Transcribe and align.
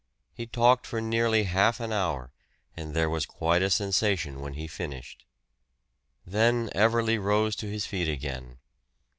He 0.33 0.47
talked 0.47 0.87
for 0.87 0.99
nearly 0.99 1.43
half 1.43 1.79
an 1.79 1.93
hour, 1.93 2.31
and 2.75 2.95
there 2.95 3.07
was 3.07 3.27
quite 3.27 3.61
a 3.61 3.69
sensation 3.69 4.39
when 4.41 4.53
he 4.55 4.65
finished. 4.65 5.25
Then 6.25 6.71
Everley 6.73 7.19
rose 7.23 7.55
to 7.57 7.67
his 7.67 7.85
feet 7.85 8.09
again. 8.09 8.57